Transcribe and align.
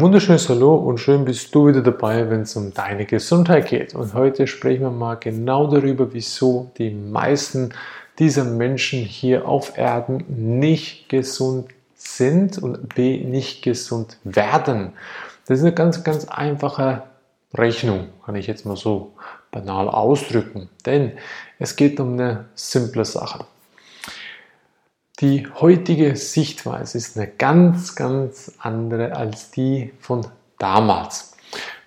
Wunderschönes 0.00 0.48
Hallo 0.48 0.76
und 0.76 0.96
schön 0.96 1.26
bist 1.26 1.54
du 1.54 1.68
wieder 1.68 1.82
dabei, 1.82 2.30
wenn 2.30 2.40
es 2.40 2.56
um 2.56 2.72
deine 2.72 3.04
Gesundheit 3.04 3.68
geht. 3.68 3.94
Und 3.94 4.14
heute 4.14 4.46
sprechen 4.46 4.80
wir 4.80 4.90
mal 4.90 5.16
genau 5.16 5.66
darüber, 5.66 6.14
wieso 6.14 6.70
die 6.78 6.88
meisten 6.88 7.74
dieser 8.18 8.44
Menschen 8.44 9.00
hier 9.00 9.46
auf 9.46 9.76
Erden 9.76 10.24
nicht 10.58 11.10
gesund 11.10 11.68
sind 11.96 12.56
und 12.56 12.94
B 12.94 13.22
nicht 13.22 13.60
gesund 13.62 14.16
werden. 14.24 14.94
Das 15.46 15.58
ist 15.58 15.64
eine 15.64 15.74
ganz, 15.74 16.02
ganz 16.02 16.24
einfache 16.24 17.02
Rechnung, 17.52 18.08
kann 18.24 18.36
ich 18.36 18.46
jetzt 18.46 18.64
mal 18.64 18.76
so 18.76 19.12
banal 19.50 19.86
ausdrücken. 19.86 20.70
Denn 20.86 21.12
es 21.58 21.76
geht 21.76 22.00
um 22.00 22.14
eine 22.14 22.46
simple 22.54 23.04
Sache. 23.04 23.44
Die 25.20 25.46
heutige 25.60 26.16
Sichtweise 26.16 26.96
ist 26.96 27.18
eine 27.18 27.26
ganz, 27.26 27.94
ganz 27.94 28.52
andere 28.58 29.14
als 29.14 29.50
die 29.50 29.92
von 30.00 30.26
damals. 30.58 31.36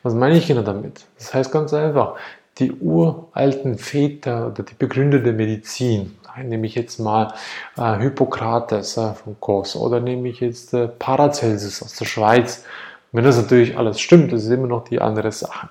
Was 0.03 0.13
meine 0.13 0.37
ich 0.37 0.45
genau 0.45 0.61
damit? 0.61 1.05
Das 1.17 1.33
heißt 1.33 1.51
ganz 1.51 1.73
einfach, 1.73 2.15
die 2.59 2.71
uralten 2.73 3.79
Väter 3.79 4.47
oder 4.51 4.61
die 4.61 4.75
Begründer 4.75 5.17
der 5.17 5.33
Medizin, 5.33 6.15
nehme 6.43 6.67
ich 6.67 6.75
jetzt 6.75 6.99
mal 6.99 7.33
äh, 7.75 7.97
Hippokrates 7.97 8.97
äh, 8.97 9.13
von 9.15 9.35
Kos 9.39 9.75
oder 9.75 9.99
nehme 9.99 10.29
ich 10.29 10.39
jetzt 10.39 10.71
äh, 10.75 10.87
Paracelsus 10.87 11.81
aus 11.81 11.95
der 11.95 12.05
Schweiz. 12.05 12.63
Wenn 13.13 13.23
das 13.23 13.37
natürlich 13.37 13.75
alles 13.75 13.99
stimmt, 13.99 14.31
das 14.31 14.43
ist 14.43 14.51
immer 14.51 14.67
noch 14.67 14.83
die 14.83 15.01
andere 15.01 15.31
Sache. 15.31 15.69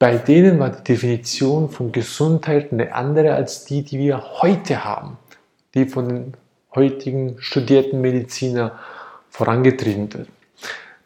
Bei 0.00 0.16
denen 0.16 0.58
war 0.58 0.70
die 0.70 0.82
Definition 0.82 1.70
von 1.70 1.92
Gesundheit 1.92 2.72
eine 2.72 2.92
andere 2.92 3.34
als 3.34 3.64
die, 3.64 3.84
die 3.84 3.98
wir 3.98 4.40
heute 4.42 4.84
haben 4.84 5.18
die 5.74 5.86
von 5.86 6.08
den 6.08 6.34
heutigen 6.74 7.36
studierten 7.40 8.00
Mediziner 8.00 8.78
vorangetrieben 9.30 10.12
wird. 10.12 10.28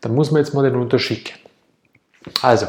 Da 0.00 0.08
muss 0.08 0.30
man 0.30 0.42
jetzt 0.42 0.54
mal 0.54 0.62
den 0.62 0.76
Unterschied 0.76 1.24
kennen. 1.24 1.44
Also, 2.42 2.66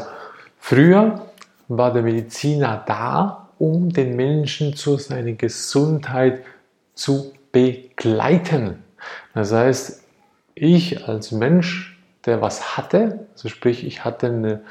früher 0.58 1.26
war 1.68 1.92
der 1.92 2.02
Mediziner 2.02 2.82
da, 2.86 3.48
um 3.58 3.92
den 3.92 4.16
Menschen 4.16 4.74
zu 4.74 4.96
seiner 4.96 5.32
Gesundheit 5.32 6.44
zu 6.94 7.32
begleiten. 7.52 8.82
Das 9.34 9.52
heißt, 9.52 10.02
ich 10.54 11.06
als 11.06 11.32
Mensch, 11.32 11.98
der 12.24 12.40
was 12.40 12.76
hatte, 12.76 13.26
also 13.32 13.48
sprich, 13.48 13.84
ich 13.84 14.04
hatte 14.04 14.26
eine 14.26 14.62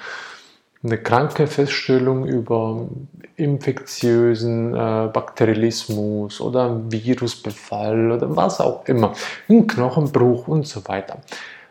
eine 0.87 0.97
kranke 0.97 1.47
Feststellung 1.47 2.25
über 2.25 2.87
infektiösen 3.35 4.73
äh, 4.73 5.09
Bakterialismus 5.13 6.41
oder 6.41 6.81
Virusbefall 6.91 8.11
oder 8.11 8.35
was 8.35 8.59
auch 8.59 8.85
immer, 8.85 9.13
einen 9.47 9.67
Knochenbruch 9.67 10.47
und 10.47 10.67
so 10.67 10.87
weiter. 10.87 11.19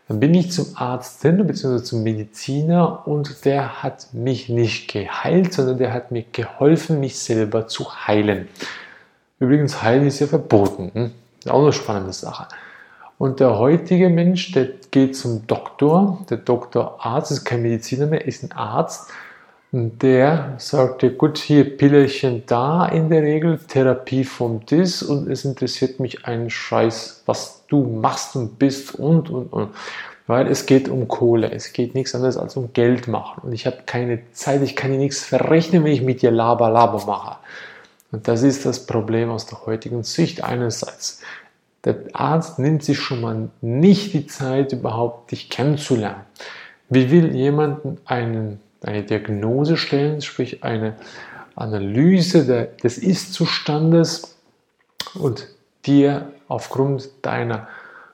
Dann 0.09 0.21
bin 0.21 0.35
ich 0.35 0.53
zum 0.53 0.67
Arzt 0.77 1.23
hin, 1.23 1.45
bzw. 1.45 1.83
zum 1.83 2.05
Mediziner 2.05 3.07
und 3.09 3.45
der 3.45 3.83
hat 3.83 4.15
mich 4.15 4.49
nicht 4.49 4.93
geheilt, 4.93 5.53
sondern 5.53 5.79
der 5.79 5.93
hat 5.93 6.13
mir 6.13 6.25
geholfen, 6.31 7.01
mich 7.01 7.19
selber 7.19 7.67
zu 7.67 8.07
heilen. 8.07 8.49
Übrigens, 9.41 9.83
heilen 9.83 10.07
ist 10.07 10.21
ja 10.21 10.29
verboten. 10.29 10.91
Hm? 10.95 11.13
Auch 11.49 11.63
eine 11.63 11.73
spannende 11.73 12.13
Sache. 12.13 12.47
Und 13.19 13.41
der 13.41 13.59
heutige 13.59 14.11
Mensch, 14.11 14.53
der 14.53 14.69
geht 14.91 15.17
zum 15.17 15.47
Doktor, 15.47 16.25
der 16.29 16.37
Doktor 16.37 16.99
Arzt 17.05 17.31
ist 17.31 17.45
kein 17.45 17.63
Mediziner 17.63 18.07
mehr, 18.07 18.27
ist 18.27 18.43
ein 18.43 18.53
Arzt. 18.53 19.11
Und 19.73 20.03
der 20.03 20.55
sagt 20.59 21.03
dir, 21.03 21.11
gut, 21.11 21.39
hier 21.39 21.77
Pillerchen 21.77 22.45
da 22.47 22.87
in 22.87 23.09
der 23.09 23.23
Regel, 23.23 23.59
Therapie 23.59 24.25
von 24.25 24.61
das 24.67 25.03
und 25.03 25.29
es 25.29 25.45
interessiert 25.45 25.99
mich 25.99 26.27
ein 26.27 26.51
Scheiß, 26.51 27.23
was 27.27 27.65
du 27.69 27.83
machst 27.83 28.37
und 28.37 28.59
bist 28.59 28.95
und 28.95 29.29
und 29.31 29.53
und. 29.53 29.71
Weil 30.27 30.49
es 30.49 30.67
geht 30.67 30.89
um 30.89 31.09
Kohle, 31.09 31.53
es 31.53 31.73
geht 31.73 31.95
nichts 31.95 32.15
anderes 32.15 32.37
als 32.37 32.57
um 32.57 32.73
Geld 32.73 33.07
machen. 33.07 33.43
Und 33.45 33.53
ich 33.53 33.67
habe 33.67 33.79
keine 33.87 34.21
Zeit, 34.33 34.63
ich 34.63 34.77
kann 34.77 34.91
dir 34.91 34.99
nichts 34.99 35.25
verrechnen, 35.25 35.85
wenn 35.85 35.93
ich 35.93 36.03
mit 36.03 36.21
dir 36.23 36.31
Laber, 36.31 36.69
Laber 36.71 37.05
mache. 37.07 37.37
Und 38.13 38.29
das 38.29 38.43
ist 38.43 38.67
das 38.67 38.87
Problem 38.87 39.31
aus 39.31 39.47
der 39.47 39.67
heutigen 39.67 40.03
Sicht 40.03 40.43
einerseits. 40.43 41.21
Der 41.87 41.95
Arzt 42.15 42.59
nimmt 42.59 42.83
sich 42.83 42.99
schon 42.99 43.21
mal 43.21 43.49
nicht 43.61 44.13
die 44.13 44.27
Zeit, 44.27 44.73
überhaupt 44.73 45.31
dich 45.31 45.49
kennenzulernen. 45.49 46.23
Wie 46.91 47.13
will 47.13 47.35
jemand 47.35 48.01
einen, 48.05 48.61
eine 48.83 49.05
Diagnose 49.05 49.77
stellen, 49.77 50.21
sprich 50.21 50.65
eine 50.65 50.97
Analyse 51.55 52.45
der, 52.45 52.65
des 52.65 52.99
Ist-Zustandes 52.99 54.37
und 55.15 55.47
dir 55.87 56.33
aufgrund 56.49 57.09
deiner, 57.23 57.69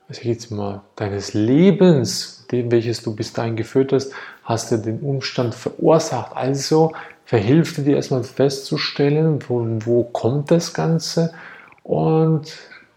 ich 0.07 0.23
jetzt 0.23 0.51
mal, 0.51 0.81
deines 0.95 1.33
Lebens, 1.33 2.45
dem 2.51 2.71
welches 2.71 3.01
du 3.01 3.15
bis 3.15 3.33
dahin 3.33 3.55
geführt 3.55 3.91
hast, 3.91 4.13
hast 4.43 4.71
du 4.71 4.77
den 4.77 4.99
Umstand 4.99 5.55
verursacht. 5.55 6.35
Also 6.35 6.91
verhilft 7.25 7.77
dir 7.77 7.95
erstmal 7.95 8.23
festzustellen, 8.23 9.39
wo, 9.47 9.65
wo 9.83 10.03
kommt 10.03 10.51
das 10.51 10.75
Ganze 10.75 11.33
und 11.81 12.53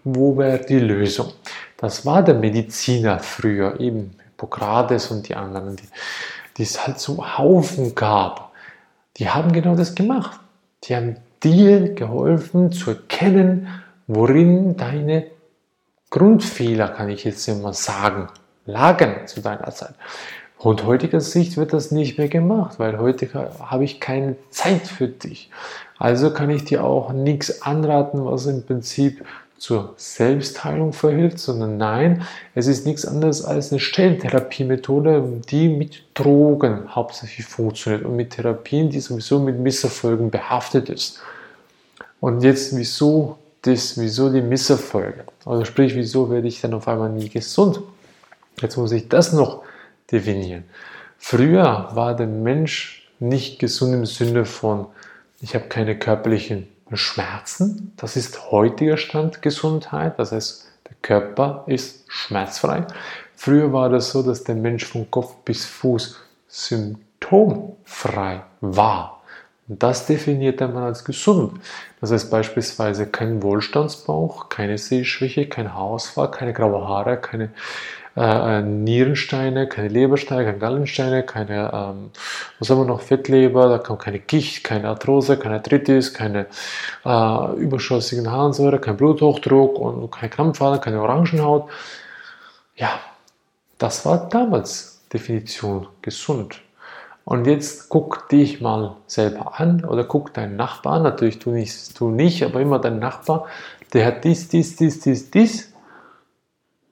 wo 0.06 0.38
wäre 0.38 0.64
die 0.64 0.78
Lösung? 0.78 1.32
Das 1.76 2.06
war 2.06 2.22
der 2.22 2.36
Mediziner 2.36 3.18
früher, 3.18 3.80
eben 3.80 4.16
Hippokrates 4.24 5.10
und 5.10 5.28
die 5.28 5.34
anderen, 5.34 5.74
die, 5.76 5.88
die 6.56 6.62
es 6.62 6.86
halt 6.86 7.00
zum 7.00 7.36
Haufen 7.36 7.94
gab. 7.94 8.52
Die 9.16 9.28
haben 9.28 9.52
genau 9.52 9.74
das 9.74 9.94
gemacht. 9.94 10.38
Die 10.84 10.94
haben 10.94 11.16
dir 11.42 11.94
geholfen 11.94 12.70
zu 12.70 12.90
erkennen, 12.90 13.68
worin 14.06 14.76
deine 14.76 15.26
Grundfehler, 16.10 16.88
kann 16.88 17.08
ich 17.08 17.24
jetzt 17.24 17.48
immer 17.48 17.72
sagen, 17.72 18.28
lagen 18.64 19.26
zu 19.26 19.40
deiner 19.40 19.70
Zeit. 19.72 19.94
Und 20.58 20.84
heutiger 20.86 21.20
Sicht 21.20 21.56
wird 21.56 21.72
das 21.72 21.90
nicht 21.90 22.16
mehr 22.16 22.28
gemacht, 22.28 22.78
weil 22.78 22.98
heute 22.98 23.28
habe 23.60 23.84
ich 23.84 24.00
keine 24.00 24.36
Zeit 24.50 24.86
für 24.86 25.08
dich. 25.08 25.50
Also 25.98 26.32
kann 26.32 26.50
ich 26.50 26.64
dir 26.64 26.84
auch 26.84 27.12
nichts 27.12 27.62
anraten, 27.62 28.24
was 28.24 28.46
im 28.46 28.64
Prinzip 28.64 29.24
zur 29.58 29.94
Selbstheilung 29.96 30.92
verhilft, 30.92 31.38
sondern 31.38 31.78
nein, 31.78 32.22
es 32.54 32.66
ist 32.66 32.86
nichts 32.86 33.06
anderes 33.06 33.44
als 33.44 33.72
eine 33.72 33.80
Stellentherapiemethode, 33.80 35.42
die 35.48 35.68
mit 35.68 36.02
Drogen 36.14 36.94
hauptsächlich 36.94 37.46
funktioniert 37.46 38.04
und 38.04 38.16
mit 38.16 38.30
Therapien, 38.30 38.90
die 38.90 39.00
sowieso 39.00 39.38
mit 39.38 39.58
Misserfolgen 39.58 40.30
behaftet 40.30 40.88
ist. 40.88 41.20
Und 42.20 42.42
jetzt, 42.42 42.76
wieso 42.76 43.38
das, 43.62 43.98
wieso 43.98 44.30
die 44.30 44.42
Misserfolge? 44.42 45.24
Also 45.44 45.64
sprich, 45.64 45.94
wieso 45.94 46.30
werde 46.30 46.48
ich 46.48 46.60
dann 46.60 46.74
auf 46.74 46.86
einmal 46.88 47.10
nie 47.10 47.28
gesund? 47.28 47.80
Jetzt 48.60 48.76
muss 48.76 48.92
ich 48.92 49.08
das 49.08 49.32
noch 49.32 49.62
definieren. 50.10 50.64
Früher 51.18 51.90
war 51.92 52.14
der 52.14 52.26
Mensch 52.26 53.08
nicht 53.18 53.58
gesund 53.58 53.94
im 53.94 54.06
Sinne 54.06 54.44
von, 54.44 54.86
ich 55.40 55.54
habe 55.54 55.66
keine 55.66 55.98
körperlichen 55.98 56.68
Schmerzen. 56.92 57.92
Das 57.96 58.16
ist 58.16 58.50
heutiger 58.50 58.96
Stand 58.96 59.42
Gesundheit. 59.42 60.18
Das 60.18 60.32
heißt, 60.32 60.68
der 60.88 60.96
Körper 61.02 61.64
ist 61.66 62.04
schmerzfrei. 62.08 62.86
Früher 63.34 63.72
war 63.72 63.88
das 63.88 64.10
so, 64.10 64.22
dass 64.22 64.44
der 64.44 64.54
Mensch 64.54 64.84
von 64.84 65.10
Kopf 65.10 65.34
bis 65.44 65.66
Fuß 65.66 66.20
symptomfrei 66.48 68.42
war. 68.60 69.22
Und 69.68 69.82
das 69.82 70.06
definiert 70.06 70.60
man 70.60 70.76
als 70.76 71.04
gesund. 71.04 71.60
Das 72.00 72.12
heißt 72.12 72.30
beispielsweise 72.30 73.06
kein 73.06 73.42
Wohlstandsbauch, 73.42 74.48
keine 74.48 74.78
Sehschwäche, 74.78 75.48
kein 75.48 75.74
Haarausfall, 75.74 76.30
keine 76.30 76.52
graue 76.52 76.86
Haare, 76.86 77.16
keine 77.16 77.50
äh, 78.16 78.58
äh, 78.58 78.62
Nierensteine, 78.62 79.68
keine 79.68 79.88
Lebersteine, 79.88 80.46
keine 80.46 80.58
Gallensteine, 80.58 81.22
keine, 81.22 81.70
ähm, 81.72 82.10
was 82.58 82.70
haben 82.70 82.78
wir 82.78 82.84
noch, 82.86 83.02
Fettleber, 83.02 83.68
da 83.68 83.78
kommt 83.78 84.00
keine 84.00 84.20
Gicht, 84.20 84.64
keine 84.64 84.88
Arthrose, 84.88 85.36
keine 85.36 85.56
Arthritis, 85.56 86.14
keine 86.14 86.46
äh, 87.04 87.52
überschüssigen 87.56 88.30
Harnsäure, 88.30 88.80
kein 88.80 88.96
Bluthochdruck 88.96 89.78
und 89.78 90.10
keine 90.10 90.30
Krampfadern, 90.30 90.80
keine 90.80 91.02
Orangenhaut. 91.02 91.68
Ja, 92.76 93.00
das 93.78 94.06
war 94.06 94.28
damals 94.30 95.02
Definition 95.12 95.86
gesund. 96.00 96.62
Und 97.26 97.46
jetzt 97.46 97.88
guck 97.88 98.28
dich 98.28 98.60
mal 98.60 98.96
selber 99.06 99.58
an 99.60 99.84
oder 99.84 100.04
guck 100.04 100.32
deinen 100.32 100.56
Nachbarn, 100.56 101.02
natürlich 101.02 101.38
du 101.40 101.50
nicht, 101.50 101.98
du 102.00 102.10
nicht, 102.10 102.44
aber 102.44 102.60
immer 102.60 102.78
dein 102.78 102.98
Nachbar, 102.98 103.46
der 103.92 104.06
hat 104.06 104.24
dies, 104.24 104.48
dies, 104.48 104.76
dies, 104.76 105.00
dies, 105.00 105.30
dies. 105.30 105.72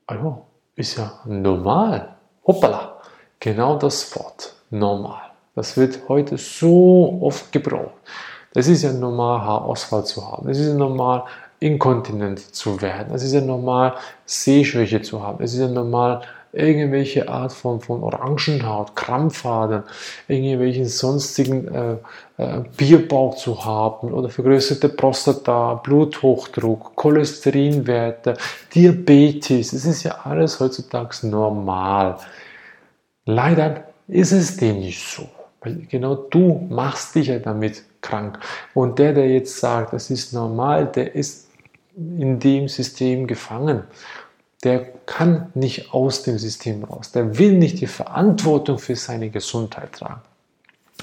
Also, 0.06 0.44
ist 0.76 0.98
ja 0.98 1.20
normal. 1.24 2.16
Hoppala. 2.46 3.00
Genau 3.40 3.76
das 3.76 4.14
Wort. 4.16 4.54
Normal. 4.70 5.20
Das 5.54 5.76
wird 5.76 6.00
heute 6.08 6.36
so 6.36 7.18
oft 7.22 7.52
gebraucht. 7.52 7.94
Es 8.54 8.68
ist 8.68 8.82
ja 8.82 8.92
normal, 8.92 9.40
Haarausfall 9.42 10.04
zu 10.04 10.26
haben. 10.26 10.48
Es 10.48 10.58
ist 10.58 10.68
ja 10.68 10.74
normal, 10.74 11.24
inkontinent 11.60 12.54
zu 12.54 12.80
werden. 12.80 13.14
Es 13.14 13.22
ist 13.22 13.32
ja 13.32 13.40
normal, 13.40 13.94
Sehschwäche 14.26 15.02
zu 15.02 15.22
haben. 15.22 15.42
Es 15.42 15.54
ist 15.54 15.60
ja 15.60 15.68
normal, 15.68 16.22
irgendwelche 16.54 17.28
Art 17.28 17.52
von, 17.52 17.80
von 17.80 18.02
Orangenhaut, 18.02 18.94
Krampfadern, 18.96 19.84
irgendwelchen 20.28 20.86
sonstigen 20.86 21.68
äh, 21.68 21.96
äh, 22.36 22.62
Bierbauch 22.76 23.36
zu 23.36 23.64
haben 23.64 24.12
oder 24.12 24.28
vergrößerte 24.28 24.88
Prostata, 24.88 25.74
Bluthochdruck, 25.74 26.94
Cholesterinwerte, 26.96 28.36
Diabetes. 28.74 29.72
Es 29.72 29.84
ist 29.84 30.02
ja 30.04 30.18
alles 30.24 30.60
heutzutage 30.60 31.26
normal. 31.26 32.18
Leider 33.26 33.84
ist 34.08 34.32
es 34.32 34.56
dem 34.56 34.80
nicht 34.80 35.06
so. 35.06 35.28
Weil 35.60 35.86
genau 35.88 36.14
du 36.14 36.66
machst 36.68 37.14
dich 37.14 37.28
ja 37.28 37.38
damit 37.38 37.82
krank. 38.02 38.38
Und 38.74 38.98
der, 38.98 39.14
der 39.14 39.28
jetzt 39.28 39.58
sagt, 39.58 39.92
das 39.94 40.10
ist 40.10 40.32
normal, 40.32 40.86
der 40.86 41.14
ist 41.14 41.48
in 41.96 42.38
dem 42.38 42.68
System 42.68 43.26
gefangen. 43.26 43.84
Der 44.64 44.80
kann 45.06 45.50
nicht 45.54 45.92
aus 45.92 46.22
dem 46.22 46.38
System 46.38 46.84
raus. 46.84 47.12
Der 47.12 47.38
will 47.38 47.52
nicht 47.52 47.80
die 47.80 47.86
Verantwortung 47.86 48.78
für 48.78 48.96
seine 48.96 49.30
Gesundheit 49.30 49.92
tragen. 49.92 50.22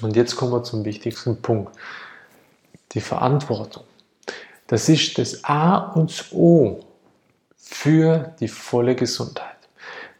Und 0.02 0.16
jetzt 0.16 0.36
kommen 0.36 0.52
wir 0.52 0.63
zum 0.63 0.84
wichtigsten 0.84 1.42
Punkt. 1.42 1.72
Die 2.94 3.02
Verantwortung. 3.02 3.84
Das 4.68 4.90
ist 4.90 5.18
das 5.18 5.44
A 5.44 5.78
und 5.78 6.10
das 6.10 6.31
O 6.31 6.80
für 7.58 8.34
die 8.40 8.48
volle 8.48 8.96
Gesundheit. 8.96 9.48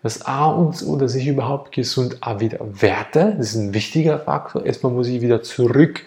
Das 0.04 0.26
A 0.26 0.46
und 0.46 0.82
O, 0.84 0.96
dass 0.96 1.16
ich 1.16 1.28
überhaupt 1.28 1.72
gesund 1.72 2.18
A 2.22 2.40
wieder 2.40 2.60
werte, 2.62 3.36
das 3.38 3.50
ist 3.50 3.56
ein 3.56 3.74
wichtiger 3.74 4.20
Faktor. 4.20 4.66
Erstmal 4.66 4.92
muss 4.92 5.08
ich 5.08 5.22
wieder 5.22 5.44
zurück 5.44 6.02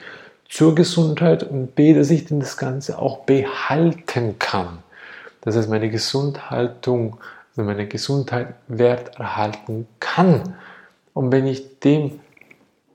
zur 0.48 0.75
Gesundheit 0.75 1.42
und 1.44 1.75
B, 1.75 1.94
dass 1.94 2.10
ich 2.10 2.25
denn 2.26 2.40
das 2.40 2.56
Ganze 2.56 2.98
auch 2.98 3.20
behalten 3.20 4.38
kann. 4.38 4.78
Das 5.44 5.56
heißt, 5.56 5.69
meine 5.69 5.91
Gesundhaltung, 5.91 7.19
also 7.50 7.62
meine 7.62 7.87
Gesundheit 7.87 8.55
wert 8.67 9.17
erhalten 9.19 9.87
kann. 10.00 10.56
Und 11.12 11.31
wenn 11.32 11.46
ich 11.46 11.79
dem, 11.81 12.19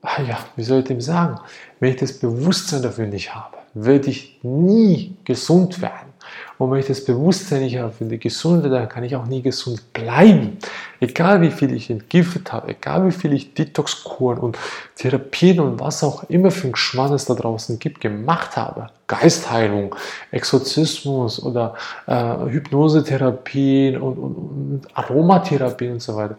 ah 0.02 0.22
ja, 0.22 0.40
wie 0.56 0.64
soll 0.64 0.80
ich 0.80 0.86
dem 0.86 1.00
sagen, 1.00 1.40
wenn 1.80 1.92
ich 1.92 1.98
das 1.98 2.20
Bewusstsein 2.20 2.82
dafür 2.82 3.06
nicht 3.06 3.34
habe, 3.34 3.58
werde 3.76 4.10
ich 4.10 4.40
nie 4.42 5.16
gesund 5.24 5.82
werden. 5.82 6.10
Und 6.58 6.72
wenn 6.72 6.80
ich 6.80 6.88
das 6.88 7.06
Bewusstsein 7.06 7.62
nicht 7.62 7.78
habe 7.78 7.92
für 7.92 8.06
die 8.06 8.20
Gesunde, 8.20 8.70
dann 8.70 8.90
kann 8.90 9.04
ich 9.04 9.16
auch 9.16 9.26
nie 9.26 9.42
gesund 9.42 9.94
bleiben. 9.94 10.58
Egal 11.00 11.42
wie 11.42 11.52
viel 11.52 11.74
ich 11.74 11.90
entgiftet 11.90 12.52
habe, 12.52 12.70
egal 12.70 13.08
wie 13.08 13.12
viel 13.12 13.34
ich 13.34 13.54
Detoxkuren 13.54 14.40
und 14.40 14.58
Therapien 14.96 15.60
und 15.60 15.80
was 15.80 16.04
auch 16.04 16.30
immer 16.30 16.52
für 16.52 16.68
ein 16.68 16.74
Geschmack 16.74 17.12
es 17.12 17.26
da 17.26 17.34
draußen 17.34 17.80
gibt, 17.80 18.02
gemacht 18.02 18.58
habe. 18.58 18.88
Geistheilung, 19.08 19.96
Exorzismus 20.32 21.42
oder 21.42 21.76
äh, 22.08 22.36
Hypnosetherapien 22.50 23.98
und, 23.98 24.18
und, 24.18 24.36
und 24.36 24.82
Aromatherapien 24.94 25.94
und 25.94 26.02
so 26.02 26.16
weiter. 26.16 26.38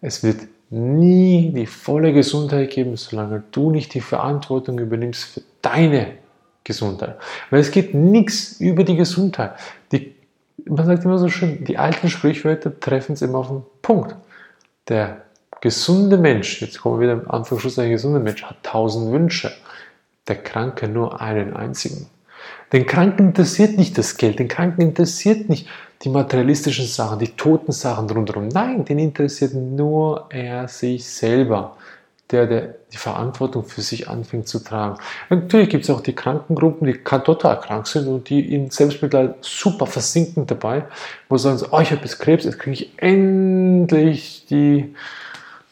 Es 0.00 0.22
wird 0.22 0.40
nie 0.70 1.52
die 1.54 1.66
volle 1.66 2.12
Gesundheit 2.12 2.70
geben, 2.70 2.96
solange 2.96 3.42
du 3.50 3.70
nicht 3.70 3.92
die 3.94 4.00
Verantwortung 4.00 4.78
übernimmst 4.78 5.24
für 5.24 5.42
deine 5.62 6.12
Gesundheit. 6.64 7.16
Weil 7.50 7.60
es 7.60 7.70
geht 7.70 7.94
nichts 7.94 8.60
über 8.60 8.84
die 8.84 8.96
Gesundheit. 8.96 9.52
Die, 9.92 10.14
man 10.66 10.86
sagt 10.86 11.04
immer 11.04 11.18
so 11.18 11.28
schön, 11.28 11.64
die 11.64 11.78
alten 11.78 12.08
Sprichwörter 12.08 12.78
treffen 12.78 13.14
es 13.14 13.22
immer 13.22 13.38
auf 13.38 13.48
den 13.48 13.62
Punkt. 13.82 14.14
Der 14.88 15.22
gesunde 15.60 16.16
Mensch, 16.16 16.60
jetzt 16.62 16.80
kommen 16.80 17.00
wir 17.00 17.08
wieder 17.08 17.24
am 17.24 17.30
Anfang 17.30 17.58
der 17.58 17.88
gesunde 17.88 18.20
Mensch, 18.20 18.42
hat 18.44 18.62
tausend 18.62 19.12
Wünsche. 19.12 19.52
Der 20.28 20.36
Kranke 20.36 20.88
nur 20.88 21.20
einen 21.20 21.54
einzigen. 21.54 22.06
Den 22.72 22.86
Kranken 22.86 23.28
interessiert 23.28 23.76
nicht 23.76 23.98
das 23.98 24.16
Geld, 24.16 24.38
den 24.38 24.48
Kranken 24.48 24.82
interessiert 24.82 25.48
nicht 25.48 25.66
die 26.02 26.08
materialistischen 26.08 26.86
Sachen, 26.86 27.18
die 27.18 27.28
toten 27.28 27.72
Sachen 27.72 28.08
rundherum. 28.08 28.48
Nein, 28.48 28.84
den 28.84 28.98
interessiert 28.98 29.54
nur 29.54 30.26
er 30.30 30.68
sich 30.68 31.04
selber 31.04 31.76
der, 32.30 32.46
der 32.46 32.74
die 32.92 32.96
Verantwortung 32.96 33.64
für 33.64 33.80
sich 33.80 34.08
anfängt 34.08 34.48
zu 34.48 34.60
tragen. 34.60 34.98
Natürlich 35.28 35.68
gibt 35.68 35.84
es 35.84 35.90
auch 35.90 36.00
die 36.00 36.14
Krankengruppen, 36.14 36.86
die 36.86 36.98
total 37.02 37.60
krank 37.60 37.86
sind 37.86 38.08
und 38.08 38.28
die 38.28 38.54
in 38.54 38.70
Selbstmitleid 38.70 39.36
super 39.40 39.86
versinken 39.86 40.46
dabei, 40.46 40.84
wo 41.28 41.36
sie 41.36 41.56
sagen, 41.56 41.72
oh, 41.72 41.80
ich 41.80 41.90
habe 41.90 42.02
jetzt 42.02 42.18
Krebs, 42.18 42.44
jetzt 42.44 42.58
kriege 42.58 42.74
ich 42.74 42.92
endlich 42.98 44.46
die 44.46 44.94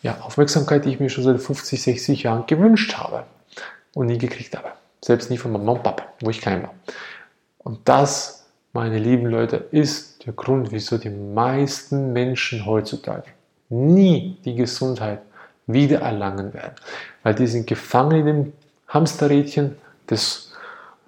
ja, 0.03 0.19
Aufmerksamkeit, 0.21 0.85
die 0.85 0.91
ich 0.91 1.01
mir 1.01 1.11
schon 1.11 1.25
seit 1.25 1.41
50, 1.41 1.83
60 1.83 2.23
Jahren 2.23 2.47
gewünscht 2.47 2.95
habe 2.97 3.25
und 3.95 4.07
nie 4.07 4.19
gekriegt 4.19 4.57
habe. 4.57 4.73
Selbst 5.03 5.31
nie 5.31 5.39
von 5.39 5.53
Mama 5.53 5.73
und 5.73 5.83
Papa, 5.83 6.07
wo 6.21 6.31
ich 6.31 6.41
klein 6.41 6.63
war. 6.63 6.75
Und 7.59 7.81
das, 7.89 8.47
meine 8.73 8.99
lieben 8.99 9.27
Leute, 9.27 9.57
ist 9.71 10.27
der 10.27 10.33
Grund, 10.33 10.73
wieso 10.73 10.99
die 10.99 11.11
meisten 11.11 12.13
Menschen 12.13 12.67
heutzutage 12.67 13.31
nie 13.71 14.39
die 14.45 14.55
Gesundheit 14.55 15.21
wiedererlangen 15.69 16.53
werden. 16.53 16.75
Weil 17.23 17.35
die 17.35 17.47
sind 17.47 17.69
gefangen 17.69 18.19
in 18.19 18.27
dem 18.27 18.53
Hamsterrädchen 18.89 19.77
des 20.11 20.53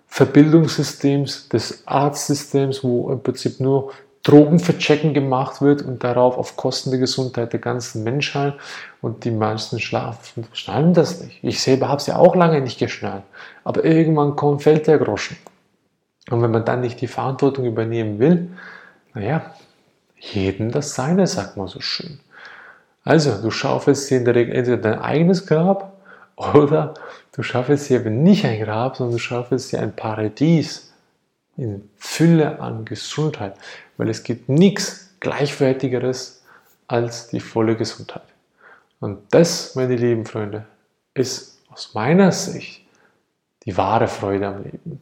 Verbildungssystems, 0.06 1.48
des 1.48 1.86
Arztsystems, 1.86 2.84
wo 2.84 3.10
im 3.10 3.22
Prinzip 3.22 3.58
nur 3.58 3.92
Drogenverchecken 4.22 5.14
gemacht 5.14 5.62
wird 5.62 5.80
und 5.82 6.04
darauf 6.04 6.36
auf 6.36 6.56
Kosten 6.56 6.90
der 6.90 7.00
Gesundheit 7.00 7.52
der 7.52 7.60
ganzen 7.60 8.04
Menschheit 8.04 8.54
und 9.00 9.24
die 9.24 9.30
meisten 9.30 9.80
schlafen, 9.80 10.46
schnallen 10.52 10.92
das 10.92 11.22
nicht. 11.22 11.42
Ich 11.42 11.62
selber 11.62 11.88
habe 11.88 11.98
es 11.98 12.06
ja 12.06 12.16
auch 12.16 12.36
lange 12.36 12.60
nicht 12.60 12.78
geschnallt, 12.78 13.22
aber 13.64 13.84
irgendwann 13.84 14.36
kommt, 14.36 14.62
fällt 14.62 14.86
der 14.86 14.98
Groschen. 14.98 15.38
Und 16.28 16.42
wenn 16.42 16.50
man 16.50 16.66
dann 16.66 16.82
nicht 16.82 17.00
die 17.00 17.06
Verantwortung 17.06 17.64
übernehmen 17.64 18.18
will, 18.18 18.50
naja, 19.14 19.54
jedem 20.16 20.70
das 20.70 20.94
Seine, 20.94 21.26
sagt 21.26 21.56
man 21.56 21.66
so 21.66 21.80
schön. 21.80 22.20
Also, 23.04 23.40
du 23.40 23.50
schaufelst 23.50 24.10
dir 24.10 24.18
in 24.18 24.24
der 24.24 24.34
Regel 24.34 24.54
entweder 24.54 24.76
dein 24.76 24.98
eigenes 24.98 25.46
Grab 25.46 25.96
oder 26.36 26.94
du 27.32 27.42
schaufelst 27.42 27.88
dir 27.88 28.00
eben 28.00 28.22
nicht 28.22 28.44
ein 28.44 28.62
Grab, 28.62 28.96
sondern 28.96 29.16
du 29.16 29.18
schaufelst 29.18 29.72
dir 29.72 29.80
ein 29.80 29.94
Paradies 29.94 30.92
in 31.56 31.88
Fülle 31.96 32.60
an 32.60 32.84
Gesundheit, 32.84 33.54
weil 33.96 34.08
es 34.08 34.22
gibt 34.22 34.48
nichts 34.48 35.10
gleichwertigeres 35.20 36.42
als 36.88 37.28
die 37.28 37.40
volle 37.40 37.76
Gesundheit. 37.76 38.22
Und 39.00 39.18
das, 39.30 39.74
meine 39.74 39.96
lieben 39.96 40.26
Freunde, 40.26 40.64
ist 41.14 41.58
aus 41.70 41.94
meiner 41.94 42.32
Sicht 42.32 42.86
die 43.64 43.76
wahre 43.76 44.08
Freude 44.08 44.48
am 44.48 44.62
Leben. 44.62 45.00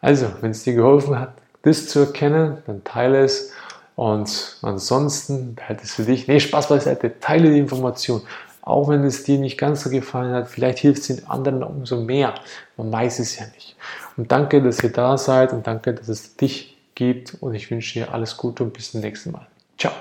Also, 0.00 0.32
wenn 0.40 0.52
es 0.52 0.64
dir 0.64 0.74
geholfen 0.74 1.18
hat, 1.18 1.34
das 1.62 1.88
zu 1.88 2.00
erkennen, 2.00 2.58
dann 2.66 2.82
teile 2.84 3.22
es 3.22 3.52
und 4.00 4.56
ansonsten 4.62 5.56
halt 5.68 5.82
es 5.82 5.96
für 5.96 6.04
dich. 6.04 6.26
Nee, 6.26 6.40
Spaß 6.40 6.68
beiseite. 6.68 7.20
Teile 7.20 7.50
die 7.50 7.58
Information. 7.58 8.22
Auch 8.62 8.88
wenn 8.88 9.04
es 9.04 9.24
dir 9.24 9.38
nicht 9.38 9.58
ganz 9.58 9.82
so 9.82 9.90
gefallen 9.90 10.32
hat, 10.32 10.48
vielleicht 10.48 10.78
hilft 10.78 11.02
es 11.02 11.08
den 11.08 11.26
anderen 11.26 11.62
umso 11.62 12.00
mehr. 12.00 12.34
Man 12.78 12.90
weiß 12.90 13.18
es 13.18 13.38
ja 13.38 13.44
nicht. 13.54 13.76
Und 14.16 14.32
danke, 14.32 14.62
dass 14.62 14.82
ihr 14.82 14.90
da 14.90 15.18
seid 15.18 15.52
und 15.52 15.66
danke, 15.66 15.92
dass 15.92 16.08
es 16.08 16.34
dich 16.34 16.78
gibt. 16.94 17.36
Und 17.42 17.52
ich 17.52 17.70
wünsche 17.70 17.92
dir 17.92 18.14
alles 18.14 18.38
Gute 18.38 18.64
und 18.64 18.72
bis 18.72 18.92
zum 18.92 19.02
nächsten 19.02 19.32
Mal. 19.32 19.46
Ciao. 19.76 19.92